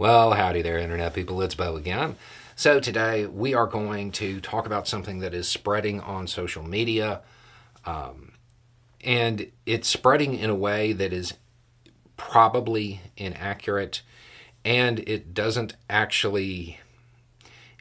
[0.00, 1.42] Well, howdy there, Internet people.
[1.42, 2.16] It's Beau again.
[2.56, 7.20] So, today we are going to talk about something that is spreading on social media.
[7.84, 8.32] Um,
[9.04, 11.34] and it's spreading in a way that is
[12.16, 14.00] probably inaccurate
[14.64, 16.80] and it doesn't actually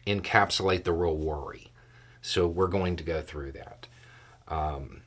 [0.05, 1.71] encapsulate the real worry.
[2.21, 3.87] So, we're going to go through that.
[4.49, 5.03] Um,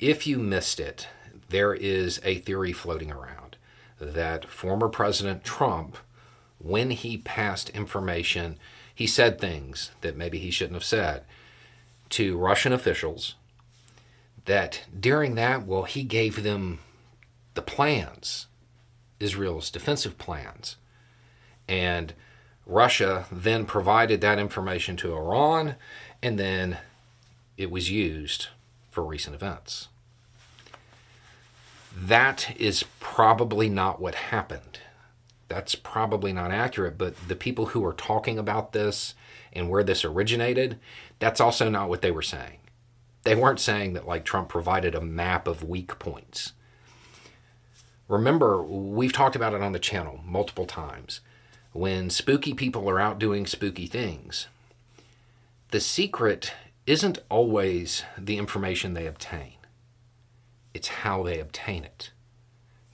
[0.00, 1.08] if you missed it,
[1.50, 3.58] there is a theory floating around
[4.00, 5.98] that former President Trump
[6.62, 8.58] when he passed information,
[8.94, 11.24] he said things that maybe he shouldn't have said
[12.10, 13.34] to Russian officials.
[14.44, 16.80] That during that, well, he gave them
[17.54, 18.46] the plans,
[19.20, 20.76] Israel's defensive plans.
[21.68, 22.12] And
[22.66, 25.76] Russia then provided that information to Iran,
[26.22, 26.78] and then
[27.56, 28.48] it was used
[28.90, 29.88] for recent events.
[31.96, 34.80] That is probably not what happened
[35.52, 39.14] that's probably not accurate, but the people who are talking about this
[39.52, 40.78] and where this originated,
[41.18, 42.56] that's also not what they were saying.
[43.24, 46.54] They weren't saying that like Trump provided a map of weak points.
[48.08, 51.20] Remember, we've talked about it on the channel multiple times.
[51.72, 54.46] When spooky people are out doing spooky things,
[55.70, 56.54] the secret
[56.86, 59.56] isn't always the information they obtain,
[60.72, 62.10] it's how they obtain it.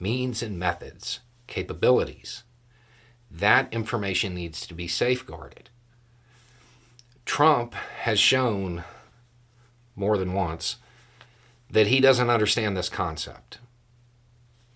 [0.00, 2.42] Means and methods, capabilities,
[3.30, 5.70] that information needs to be safeguarded.
[7.24, 8.84] Trump has shown
[9.94, 10.76] more than once
[11.70, 13.58] that he doesn't understand this concept.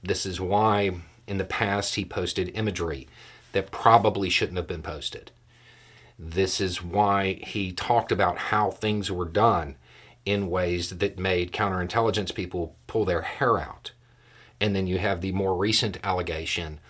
[0.03, 0.91] This is why
[1.27, 3.09] in the past he posted imagery
[3.53, 5.31] that probably shouldn't have been posted.
[6.19, 9.77] This is why he talked about how things were done
[10.25, 13.93] in ways that made counterintelligence people pull their hair out.
[14.61, 16.81] And then you have the more recent allegation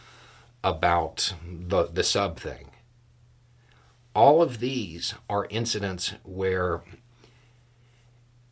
[0.65, 2.71] about the, the sub thing.
[4.15, 6.83] All of these are incidents where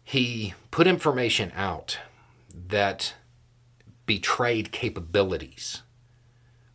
[0.03, 1.99] he put information out
[2.53, 3.15] that
[4.07, 5.83] betrayed capabilities,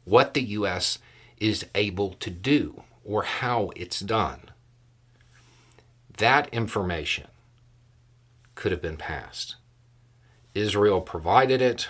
[0.06, 1.00] what the U.S.
[1.38, 4.52] is able to do or how it's done.
[6.18, 7.28] That information
[8.56, 9.56] could have been passed.
[10.54, 11.90] Israel provided it.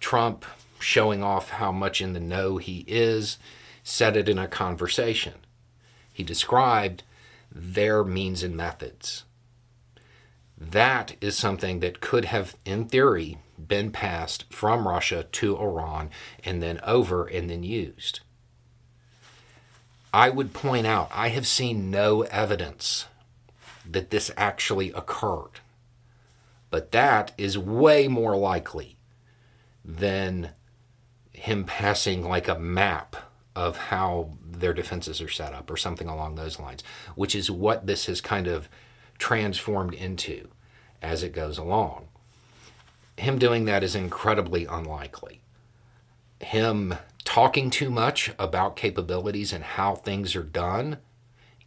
[0.00, 0.44] Trump
[0.86, 3.38] showing off how much in the know he is,
[3.82, 5.34] said it in a conversation.
[6.12, 7.02] He described
[7.50, 9.24] their means and methods.
[10.56, 16.08] That is something that could have, in theory, been passed from Russia to Iran
[16.44, 18.20] and then over and then used.
[20.14, 23.06] I would point out, I have seen no evidence
[23.84, 25.58] that this actually occurred.
[26.70, 28.96] But that is way more likely
[29.84, 30.52] than
[31.36, 33.14] him passing like a map
[33.54, 36.82] of how their defenses are set up or something along those lines,
[37.14, 38.68] which is what this has kind of
[39.18, 40.48] transformed into
[41.02, 42.08] as it goes along.
[43.18, 45.40] Him doing that is incredibly unlikely.
[46.40, 50.98] Him talking too much about capabilities and how things are done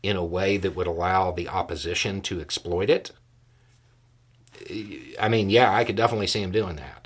[0.01, 3.11] in a way that would allow the opposition to exploit it.
[5.19, 6.98] I mean, yeah, I could definitely see him doing that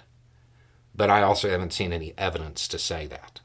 [0.95, 3.39] but I also haven't seen any evidence to say that.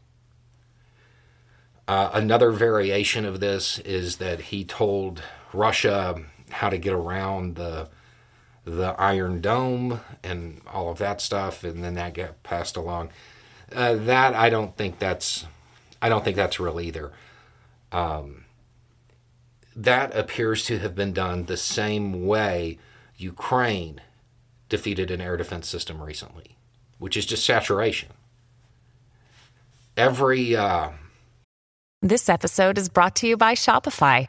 [1.86, 5.22] Uh, another variation of this is that he told
[5.54, 7.88] Russia how to get around the
[8.64, 13.08] the Iron Dome and all of that stuff, and then that got passed along.
[13.74, 15.46] Uh, that I don't think that's
[16.02, 17.12] I don't think that's real either.
[17.90, 18.44] Um,
[19.74, 22.78] that appears to have been done the same way
[23.16, 24.02] Ukraine
[24.68, 26.57] defeated an air defense system recently
[26.98, 28.08] which is just saturation.
[29.96, 30.54] Every.
[30.54, 30.90] Uh...
[32.02, 34.28] This episode is brought to you by Shopify.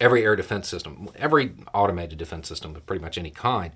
[0.00, 3.72] Every air defense system, every automated defense system of pretty much any kind,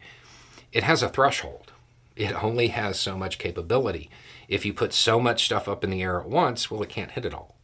[0.73, 1.73] it has a threshold.
[2.17, 4.11] It only has so much capability.
[4.49, 7.13] If you put so much stuff up in the air at once, well, it can't
[7.13, 7.57] hit it all.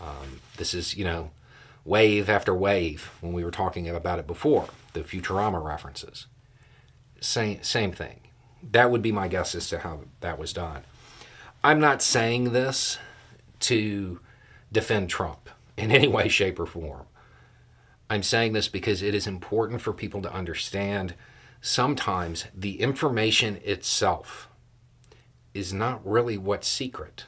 [0.00, 1.30] Um, this is, you know,
[1.84, 6.26] wave after wave when we were talking about it before, the Futurama references.
[7.20, 8.20] Same, same thing.
[8.62, 10.82] That would be my guess as to how that was done.
[11.62, 12.98] I'm not saying this
[13.60, 14.20] to
[14.72, 17.06] defend Trump in any way, shape, or form.
[18.10, 21.14] I'm saying this because it is important for people to understand
[21.60, 24.48] sometimes the information itself
[25.54, 27.26] is not really what's secret,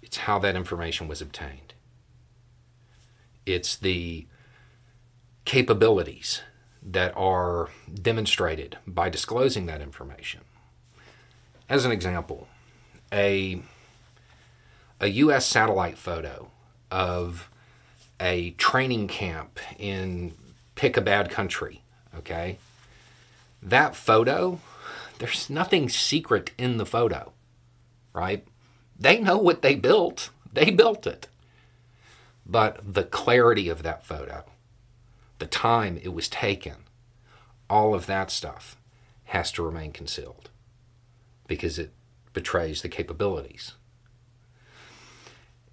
[0.00, 1.74] it's how that information was obtained.
[3.44, 4.26] It's the
[5.44, 6.40] capabilities
[6.82, 10.40] that are demonstrated by disclosing that information.
[11.68, 12.48] As an example,
[13.12, 13.60] a,
[15.00, 15.44] a U.S.
[15.44, 16.50] satellite photo
[16.90, 17.49] of
[18.20, 20.34] a training camp in
[20.74, 21.82] pick a bad country,
[22.16, 22.58] okay?
[23.62, 24.60] That photo,
[25.18, 27.32] there's nothing secret in the photo,
[28.12, 28.46] right?
[28.98, 31.28] They know what they built, they built it.
[32.46, 34.44] But the clarity of that photo,
[35.38, 36.84] the time it was taken,
[37.68, 38.76] all of that stuff
[39.26, 40.50] has to remain concealed
[41.46, 41.92] because it
[42.32, 43.72] betrays the capabilities.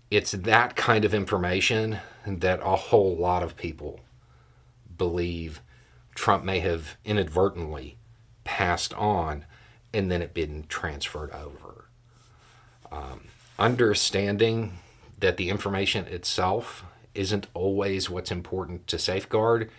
[0.09, 3.99] It's that kind of information that a whole lot of people
[4.97, 5.61] believe
[6.15, 7.97] Trump may have inadvertently
[8.43, 9.45] passed on
[9.93, 11.89] and then it been transferred over.
[12.91, 13.25] Um,
[13.59, 14.79] understanding
[15.19, 19.69] that the information itself isn't always what's important to safeguard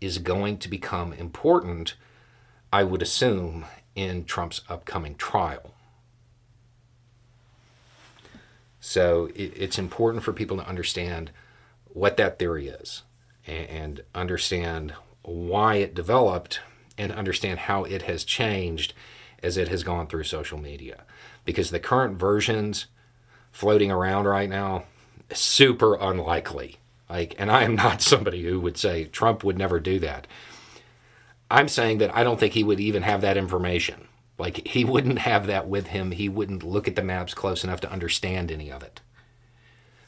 [0.00, 1.94] is going to become important,
[2.72, 5.74] I would assume, in Trump's upcoming trial.
[8.80, 11.30] So it, it's important for people to understand
[11.92, 13.02] what that theory is
[13.46, 16.60] and, and understand why it developed
[16.96, 18.94] and understand how it has changed
[19.42, 21.04] as it has gone through social media.
[21.44, 22.86] Because the current versions
[23.52, 24.84] floating around right now,
[25.32, 26.76] super unlikely.
[27.08, 30.26] Like, and I am not somebody who would say Trump would never do that.
[31.50, 34.06] I'm saying that I don't think he would even have that information.
[34.40, 36.12] Like, he wouldn't have that with him.
[36.12, 39.00] He wouldn't look at the maps close enough to understand any of it.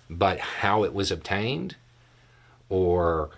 [0.09, 1.77] But how it was obtained,
[2.69, 3.31] or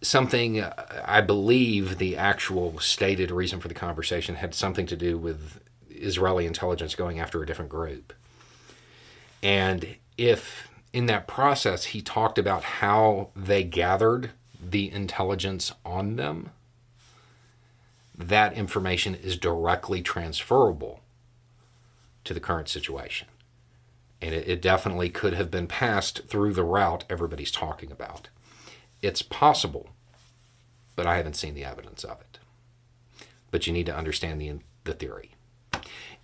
[0.00, 5.60] something, I believe the actual stated reason for the conversation had something to do with
[5.90, 8.12] Israeli intelligence going after a different group.
[9.42, 14.30] And if in that process he talked about how they gathered
[14.62, 16.50] the intelligence on them,
[18.16, 21.00] that information is directly transferable
[22.24, 23.28] to the current situation.
[24.22, 28.28] And it, it, definitely could have been passed through the route everybody's talking about.
[29.02, 29.90] It's possible,
[30.96, 32.38] but I haven't seen the evidence of it.
[33.50, 35.32] But you need to understand the, the theory.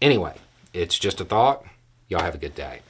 [0.00, 0.36] Anyway,
[0.72, 1.64] it's just a thought.
[2.08, 2.80] Y'all have a good day.